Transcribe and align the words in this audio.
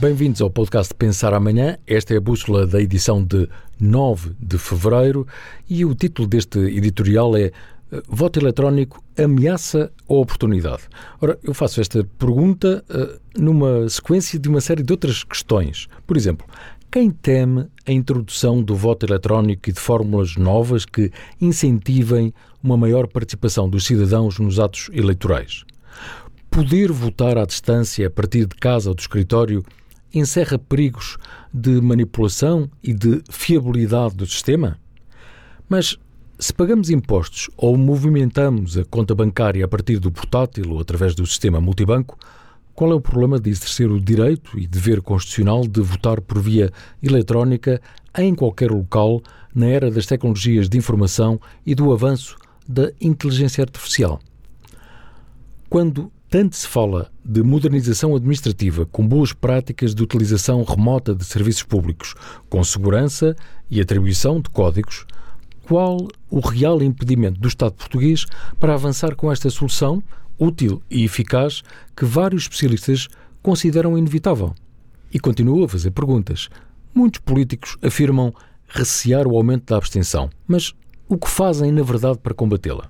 Bem-vindos 0.00 0.40
ao 0.40 0.48
podcast 0.48 0.94
Pensar 0.94 1.34
Amanhã. 1.34 1.76
Esta 1.86 2.14
é 2.14 2.16
a 2.16 2.20
bússola 2.22 2.66
da 2.66 2.80
edição 2.80 3.22
de 3.22 3.46
9 3.78 4.30
de 4.40 4.56
fevereiro 4.56 5.26
e 5.68 5.84
o 5.84 5.94
título 5.94 6.26
deste 6.26 6.58
editorial 6.58 7.36
é 7.36 7.42
eh, 7.42 7.52
Voto 8.08 8.38
eletrónico 8.38 9.04
ameaça 9.18 9.92
ou 10.08 10.22
oportunidade? 10.22 10.84
Ora, 11.20 11.38
eu 11.42 11.52
faço 11.52 11.82
esta 11.82 12.02
pergunta 12.18 12.82
uh, 12.88 13.20
numa 13.38 13.86
sequência 13.90 14.38
de 14.38 14.48
uma 14.48 14.62
série 14.62 14.82
de 14.82 14.90
outras 14.90 15.22
questões. 15.22 15.86
Por 16.06 16.16
exemplo, 16.16 16.46
quem 16.90 17.10
teme 17.10 17.66
a 17.86 17.92
introdução 17.92 18.62
do 18.62 18.74
voto 18.74 19.04
eletrónico 19.04 19.68
e 19.68 19.72
de 19.74 19.80
fórmulas 19.80 20.34
novas 20.34 20.86
que 20.86 21.12
incentivem 21.38 22.32
uma 22.62 22.78
maior 22.78 23.06
participação 23.06 23.68
dos 23.68 23.84
cidadãos 23.84 24.38
nos 24.38 24.58
atos 24.58 24.88
eleitorais? 24.94 25.62
Poder 26.50 26.90
votar 26.90 27.36
à 27.36 27.44
distância 27.44 28.06
a 28.06 28.10
partir 28.10 28.46
de 28.46 28.56
casa 28.56 28.88
ou 28.88 28.94
do 28.94 29.00
escritório 29.00 29.62
encerra 30.12 30.58
perigos 30.58 31.16
de 31.52 31.80
manipulação 31.80 32.70
e 32.82 32.92
de 32.92 33.22
fiabilidade 33.30 34.16
do 34.16 34.26
sistema? 34.26 34.78
Mas 35.68 35.98
se 36.38 36.52
pagamos 36.54 36.88
impostos 36.88 37.50
ou 37.56 37.76
movimentamos 37.76 38.78
a 38.78 38.84
conta 38.84 39.14
bancária 39.14 39.64
a 39.64 39.68
partir 39.68 39.98
do 39.98 40.10
portátil 40.10 40.72
ou 40.72 40.80
através 40.80 41.14
do 41.14 41.26
sistema 41.26 41.60
multibanco, 41.60 42.18
qual 42.74 42.92
é 42.92 42.94
o 42.94 43.00
problema 43.00 43.38
de 43.38 43.50
exercer 43.50 43.90
o 43.90 44.00
direito 44.00 44.58
e 44.58 44.66
dever 44.66 45.02
constitucional 45.02 45.66
de 45.66 45.82
votar 45.82 46.20
por 46.20 46.40
via 46.40 46.72
eletrónica 47.02 47.80
em 48.16 48.34
qualquer 48.34 48.70
local 48.70 49.20
na 49.54 49.66
era 49.66 49.90
das 49.90 50.06
tecnologias 50.06 50.66
de 50.68 50.78
informação 50.78 51.38
e 51.66 51.74
do 51.74 51.92
avanço 51.92 52.36
da 52.66 52.90
inteligência 53.00 53.62
artificial? 53.62 54.18
Quando 55.68 56.10
tanto 56.30 56.54
se 56.54 56.68
fala 56.68 57.10
de 57.24 57.42
modernização 57.42 58.14
administrativa 58.14 58.86
com 58.86 59.06
boas 59.06 59.32
práticas 59.32 59.92
de 59.92 60.00
utilização 60.00 60.62
remota 60.62 61.12
de 61.12 61.24
serviços 61.24 61.64
públicos, 61.64 62.14
com 62.48 62.62
segurança 62.62 63.34
e 63.68 63.80
atribuição 63.80 64.40
de 64.40 64.48
códigos. 64.48 65.04
Qual 65.64 66.06
o 66.30 66.38
real 66.38 66.80
impedimento 66.84 67.40
do 67.40 67.48
Estado 67.48 67.72
português 67.72 68.26
para 68.60 68.74
avançar 68.74 69.16
com 69.16 69.30
esta 69.32 69.50
solução 69.50 70.00
útil 70.38 70.80
e 70.88 71.04
eficaz 71.04 71.64
que 71.96 72.04
vários 72.04 72.44
especialistas 72.44 73.08
consideram 73.42 73.98
inevitável? 73.98 74.54
E 75.12 75.18
continuo 75.18 75.64
a 75.64 75.68
fazer 75.68 75.90
perguntas. 75.90 76.48
Muitos 76.94 77.20
políticos 77.20 77.76
afirmam 77.82 78.32
recear 78.68 79.26
o 79.26 79.36
aumento 79.36 79.64
da 79.66 79.76
abstenção, 79.76 80.30
mas 80.46 80.72
o 81.08 81.18
que 81.18 81.28
fazem 81.28 81.72
na 81.72 81.82
verdade 81.82 82.20
para 82.22 82.34
combatê-la? 82.34 82.88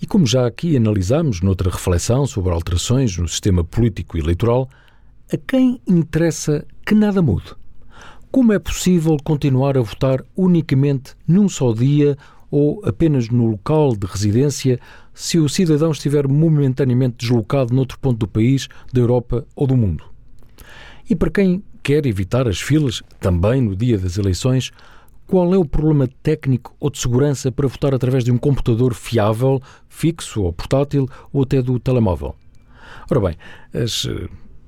E 0.00 0.06
como 0.06 0.26
já 0.26 0.46
aqui 0.46 0.76
analisámos 0.76 1.40
noutra 1.40 1.70
reflexão 1.70 2.26
sobre 2.26 2.52
alterações 2.52 3.16
no 3.16 3.26
sistema 3.26 3.64
político 3.64 4.18
eleitoral, 4.18 4.68
a 5.32 5.36
quem 5.38 5.80
interessa 5.86 6.66
que 6.84 6.94
nada 6.94 7.22
mude? 7.22 7.54
Como 8.30 8.52
é 8.52 8.58
possível 8.58 9.16
continuar 9.24 9.78
a 9.78 9.80
votar 9.80 10.22
unicamente 10.36 11.14
num 11.26 11.48
só 11.48 11.72
dia 11.72 12.16
ou 12.50 12.82
apenas 12.84 13.30
no 13.30 13.46
local 13.46 13.96
de 13.96 14.06
residência 14.06 14.78
se 15.14 15.38
o 15.38 15.48
cidadão 15.48 15.90
estiver 15.90 16.28
momentaneamente 16.28 17.16
deslocado 17.18 17.74
noutro 17.74 17.98
ponto 17.98 18.18
do 18.18 18.28
país, 18.28 18.68
da 18.92 19.00
Europa 19.00 19.46
ou 19.56 19.66
do 19.66 19.76
mundo? 19.76 20.04
E 21.08 21.16
para 21.16 21.30
quem 21.30 21.64
quer 21.82 22.04
evitar 22.04 22.46
as 22.46 22.60
filas, 22.60 23.02
também 23.18 23.62
no 23.62 23.74
dia 23.74 23.96
das 23.96 24.18
eleições, 24.18 24.72
qual 25.26 25.52
é 25.52 25.58
o 25.58 25.64
problema 25.64 26.08
técnico 26.22 26.74
ou 26.78 26.90
de 26.90 26.98
segurança 26.98 27.50
para 27.50 27.66
votar 27.66 27.94
através 27.94 28.24
de 28.24 28.30
um 28.30 28.38
computador 28.38 28.94
fiável, 28.94 29.60
fixo 29.88 30.42
ou 30.42 30.52
portátil 30.52 31.08
ou 31.32 31.42
até 31.42 31.60
do 31.60 31.78
telemóvel? 31.78 32.34
Ora 33.10 33.20
bem, 33.20 33.36
as 33.74 34.06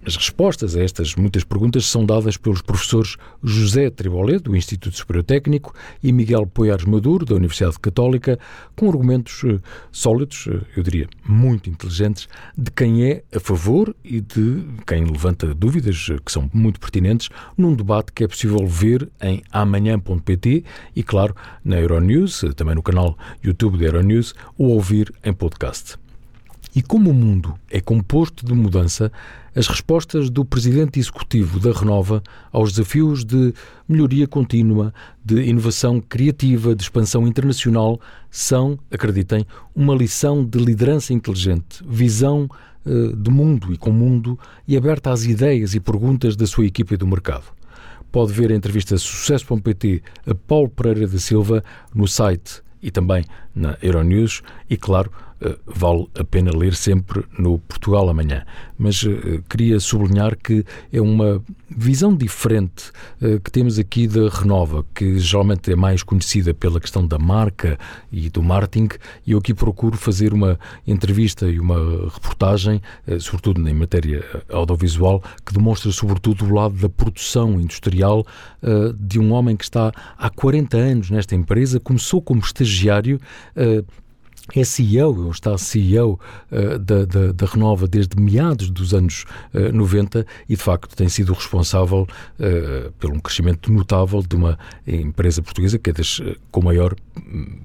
as 0.09 0.17
respostas 0.17 0.75
a 0.75 0.83
estas 0.83 1.15
muitas 1.15 1.45
perguntas 1.45 1.85
são 1.85 2.05
dadas 2.05 2.39
pelos 2.39 2.63
professores 2.63 3.19
José 3.45 3.91
Tribolé, 3.91 4.39
do 4.39 4.57
Instituto 4.57 4.97
Superior 4.97 5.23
Técnico, 5.23 5.75
e 6.03 6.11
Miguel 6.11 6.47
Poiares 6.47 6.87
Maduro, 6.87 7.27
da 7.27 7.35
Universidade 7.35 7.79
Católica, 7.79 8.39
com 8.75 8.89
argumentos 8.89 9.43
uh, 9.43 9.61
sólidos, 9.93 10.47
uh, 10.47 10.65
eu 10.75 10.83
diria 10.83 11.07
muito 11.27 11.69
inteligentes, 11.69 12.27
de 12.57 12.71
quem 12.71 13.05
é 13.05 13.23
a 13.35 13.39
favor 13.39 13.95
e 14.03 14.23
de 14.23 14.65
quem 14.87 15.05
levanta 15.05 15.55
dúvidas 15.55 16.09
uh, 16.09 16.19
que 16.25 16.33
são 16.33 16.49
muito 16.55 16.81
pertinentes, 16.81 17.29
num 17.55 17.75
debate 17.75 18.11
que 18.11 18.25
é 18.25 18.29
possível 18.29 18.67
ver 18.67 19.11
em 19.21 19.43
amanhã.pt 19.53 20.65
e, 20.97 21.03
claro, 21.03 21.37
na 21.63 21.79
Euronews, 21.79 22.47
também 22.57 22.75
no 22.75 22.83
canal 22.83 23.15
YouTube 23.45 23.77
da 23.77 23.85
Euronews, 23.85 24.35
ou 24.57 24.69
ouvir 24.69 25.13
em 25.23 25.35
podcast. 25.35 25.99
E 26.75 26.83
como 26.83 27.11
o 27.11 27.15
mundo 27.15 27.55
é 27.71 27.81
composto 27.81 28.45
de 28.45 28.55
mudança, 28.55 29.11
as 29.55 29.67
respostas 29.67 30.31
do 30.31 30.45
presidente 30.45 31.01
executivo 31.01 31.59
da 31.59 31.73
Renova 31.73 32.23
aos 32.53 32.71
desafios 32.73 33.25
de 33.25 33.53
melhoria 33.89 34.27
contínua, 34.29 34.95
de 35.25 35.43
inovação 35.43 36.01
criativa, 36.01 36.75
de 36.75 36.83
expansão 36.83 37.27
internacional 37.27 38.01
são, 38.31 38.79
acreditem, 38.91 39.45
uma 39.75 39.95
lição 39.95 40.45
de 40.45 40.59
liderança 40.59 41.13
inteligente, 41.13 41.83
visão 41.85 42.49
uh, 42.87 43.17
de 43.17 43.31
mundo 43.31 43.73
e 43.73 43.77
com 43.77 43.91
mundo 43.91 44.39
e 44.67 44.77
aberta 44.77 45.11
às 45.11 45.25
ideias 45.25 45.75
e 45.75 45.81
perguntas 45.81 46.37
da 46.37 46.47
sua 46.47 46.67
equipa 46.67 46.95
e 46.95 46.97
do 46.97 47.07
mercado. 47.07 47.45
Pode 48.13 48.33
ver 48.33 48.53
a 48.53 48.55
entrevista 48.55 48.97
Sucesso.pt 48.97 50.03
a 50.27 50.35
Paulo 50.35 50.69
Pereira 50.69 51.07
da 51.07 51.19
Silva 51.19 51.65
no 51.95 52.07
site 52.07 52.63
e 52.83 52.91
também 52.91 53.25
na 53.55 53.77
Euronews 53.83 54.43
e, 54.71 54.77
claro, 54.77 55.11
eh, 55.11 55.28
vale 55.67 56.09
a 56.19 56.25
pena 56.25 56.51
ler 56.55 56.75
sempre 56.75 57.25
no 57.39 57.59
Portugal 57.61 58.09
Amanhã. 58.09 58.45
Mas 58.77 59.03
uh, 59.03 59.43
queria 59.49 59.81
sublinhar 59.81 60.37
que 60.37 60.65
é 60.93 61.01
uma 61.01 61.43
visão 61.69 62.15
diferente 62.15 62.91
uh, 63.21 63.41
que 63.41 63.51
temos 63.51 63.79
aqui 63.79 64.07
da 64.07 64.29
Renova, 64.29 64.85
que 64.95 65.19
geralmente 65.19 65.73
é 65.73 65.77
mais 65.77 66.03
conhecida 66.03 66.53
pela 66.53 66.81
questão 66.81 67.07
da 67.07 67.19
marca 67.19 67.79
e 68.11 68.29
do 68.29 68.43
marketing, 68.43 68.89
e 69.27 69.33
eu 69.33 69.39
aqui 69.39 69.55
procuro 69.55 69.97
fazer 69.97 70.33
uma 70.33 70.59
entrevista 70.87 71.47
e 71.47 71.59
uma 71.59 72.09
reportagem, 72.13 72.81
sobretudo 73.21 73.67
em 73.69 73.75
matéria 73.75 74.25
audiovisual, 74.51 75.23
que 75.45 75.53
demonstra 75.53 75.91
sobretudo 75.93 76.45
o 76.45 76.55
lado 76.55 76.75
da 76.75 76.89
produção 76.89 77.61
industrial 77.61 78.25
de 78.99 79.19
um 79.19 79.33
homem 79.33 79.57
que 79.57 79.65
está 79.65 79.93
há 80.17 80.31
40 80.31 80.77
anos 80.77 81.11
nesta 81.11 81.35
empresa, 81.35 81.81
começou 81.81 82.21
como 82.23 82.41
estagiário 82.41 83.21
é 84.55 84.65
CEO, 84.65 85.31
está 85.31 85.57
CEO 85.59 86.19
uh, 86.51 86.79
da, 86.79 87.05
da, 87.05 87.33
da, 87.33 87.47
Renova 87.47 87.87
desde 87.87 88.19
meados 88.19 88.71
dos 88.71 88.95
anos 88.95 89.25
uh, 89.53 89.73
90 89.73 90.27
e, 90.49 90.57
de 90.57 90.63
facto, 90.63 90.97
tem 90.97 91.09
sido 91.09 91.33
responsável 91.33 92.07
uh, 92.39 92.93
pelo 92.93 93.15
um 93.15 93.21
crescimento 93.21 93.71
notável 93.73 94.23
de 94.23 94.37
uma 94.37 94.59
empresa 94.87 95.43
portuguesa 95.43 95.79
que 95.79 95.91
é 95.91 95.93
das, 95.93 96.21
com 96.51 96.63
maior 96.63 96.95
hum, 97.17 97.59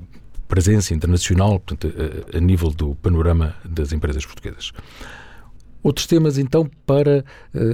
presença 0.47 0.93
internacional 0.93 1.59
portanto, 1.59 1.93
a, 2.33 2.39
nível 2.39 2.69
do 2.69 2.95
panorama 2.95 3.55
das 3.63 3.93
empresas 3.93 4.25
portuguesas. 4.25 4.71
Outros 5.81 6.07
temas, 6.07 6.37
então, 6.37 6.69
para 6.85 7.25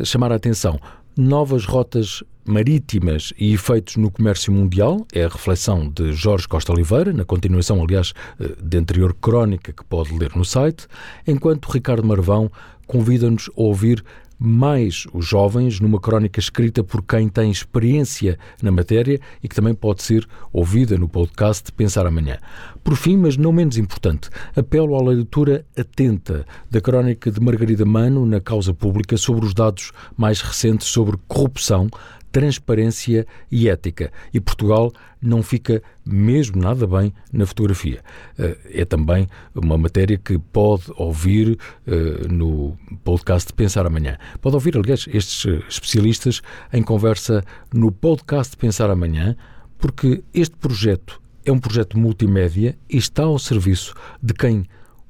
chamar 0.04 0.32
a 0.32 0.36
atenção 0.36 0.80
novas 1.18 1.66
rotas 1.66 2.24
marítimas 2.46 3.32
e 3.38 3.54
efeitos 3.54 3.96
no 3.96 4.10
comércio 4.10 4.52
mundial, 4.52 5.06
é 5.14 5.24
a 5.24 5.28
reflexão 5.28 5.88
de 5.88 6.14
Jorge 6.14 6.48
Costa 6.48 6.72
Oliveira, 6.72 7.14
na 7.14 7.24
continuação, 7.24 7.82
aliás, 7.82 8.14
eh, 8.40 8.56
de 8.62 8.78
anterior 8.78 9.14
crónica 9.14 9.72
que 9.72 9.84
pode 9.86 10.18
ler 10.18 10.36
no 10.36 10.44
site, 10.44 10.88
enquanto 11.28 11.68
Ricardo 11.70 12.08
Marvão 12.08 12.52
convida-nos 12.88 13.50
a 13.50 13.62
ouvir 13.62 14.04
mais 14.40 15.06
os 15.14 15.26
jovens 15.26 15.82
numa 15.82 16.00
crónica 16.00 16.40
escrita 16.40 16.82
por 16.82 17.04
quem 17.04 17.28
tem 17.28 17.52
experiência 17.52 18.40
na 18.62 18.72
matéria 18.72 19.20
e 19.44 19.50
que 19.50 19.56
também 19.56 19.74
pode 19.74 20.02
ser 20.02 20.26
ouvida 20.54 20.98
no 20.98 21.10
podcast 21.10 21.70
Pensar 21.74 22.08
Amanhã. 22.08 22.38
Por 22.82 22.96
fim, 22.96 23.18
mas 23.18 23.36
não 23.36 23.52
menos 23.52 23.78
importante, 23.78 24.30
apelo 24.56 24.96
à 24.96 25.04
leitura 25.04 25.66
atenta 25.78 26.46
da 26.72 26.80
crónica 26.80 27.30
de 27.30 27.42
Margarida 27.42 27.86
Mano 27.86 28.26
na 28.26 28.40
causa 28.40 28.74
pública 28.74 29.18
sobre 29.18 29.46
os 29.46 29.54
dados 29.54 29.92
mais 30.16 30.42
recentes 30.42 30.88
sobre 30.88 31.18
corrupção 31.28 31.90
transparência 32.32 33.26
e 33.52 33.70
ética. 33.70 34.12
E 34.34 34.40
Portugal 34.40 34.92
não 35.22 35.44
fica 35.44 35.82
mesmo 36.06 36.62
nada 36.62 36.88
bem 36.88 37.14
na 37.32 37.46
fotografia. 37.46 38.02
Eh, 38.38 38.58
é 38.82 38.86
também 38.86 39.28
uma 39.54 39.78
matéria 39.78 40.18
que 40.18 40.38
pode 40.38 40.86
ouvir 40.96 41.58
eh, 41.86 42.28
no 42.30 42.78
podcast 43.04 43.52
Pensar 43.54 43.86
Amanhã. 43.86 44.18
Pode 44.42 44.56
ouvir, 44.56 44.78
aliás, 44.78 45.08
estes 45.12 45.46
eh, 45.46 45.62
especialistas 45.68 46.42
em 46.72 46.82
conversa 46.82 47.44
no 47.74 47.92
podcast 47.92 48.56
Pensar 48.58 48.90
Amanhã, 48.90 49.36
porque 49.78 50.24
este 50.34 50.56
projeto 50.56 51.22
é 51.46 51.52
um 51.52 51.60
projeto 51.60 51.98
multimédia 51.98 52.78
e 52.90 52.98
está 52.98 53.24
ao 53.24 53.40
serviço 53.40 53.94
de 54.22 54.34
quem 54.34 54.66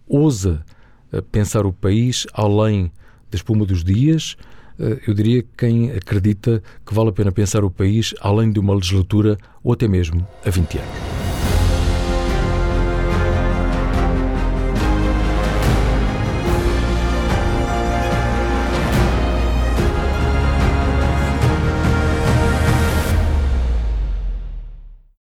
ousa 0.07 0.63
pensar 1.31 1.65
o 1.65 1.73
país 1.73 2.27
além 2.33 2.91
da 3.31 3.35
espuma 3.35 3.65
dos 3.65 3.83
dias, 3.83 4.37
eu 5.05 5.13
diria 5.13 5.43
quem 5.57 5.91
acredita 5.91 6.63
que 6.85 6.93
vale 6.93 7.09
a 7.09 7.13
pena 7.13 7.31
pensar 7.31 7.63
o 7.63 7.69
país 7.69 8.13
além 8.21 8.51
de 8.51 8.59
uma 8.59 8.73
legislatura 8.73 9.37
ou 9.63 9.73
até 9.73 9.87
mesmo 9.87 10.25
a 10.45 10.49
20 10.49 10.77
anos. 10.77 11.18